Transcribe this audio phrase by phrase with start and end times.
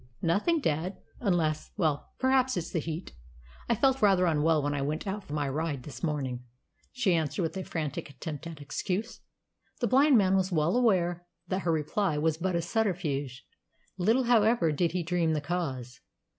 [0.23, 3.13] "Nothing, dad unless well, perhaps it's the heat.
[3.69, 6.43] I felt rather unwell when I went out for my ride this morning,"
[6.91, 9.19] she answered with a frantic attempt at excuse.
[9.79, 13.45] The blind man was well aware that her reply was but a subterfuge.
[13.99, 15.99] Little, however, did he dream the cause.